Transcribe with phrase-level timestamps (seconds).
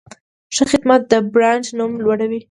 [0.55, 2.39] ښه خدمت د برانډ نوم لوړوي.